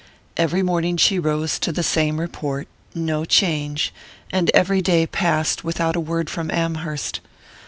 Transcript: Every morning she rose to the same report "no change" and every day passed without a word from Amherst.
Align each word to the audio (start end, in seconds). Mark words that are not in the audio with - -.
Every 0.35 0.63
morning 0.63 0.97
she 0.97 1.19
rose 1.19 1.59
to 1.59 1.71
the 1.71 1.83
same 1.83 2.19
report 2.19 2.67
"no 2.95 3.23
change" 3.23 3.93
and 4.31 4.49
every 4.49 4.81
day 4.81 5.05
passed 5.05 5.63
without 5.63 5.95
a 5.95 5.99
word 5.99 6.27
from 6.27 6.49
Amherst. 6.49 7.19